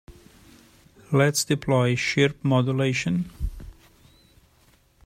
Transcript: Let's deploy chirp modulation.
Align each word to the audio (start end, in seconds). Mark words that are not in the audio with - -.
Let's 1.11 1.45
deploy 1.45 1.95
chirp 1.95 2.43
modulation. 2.43 3.29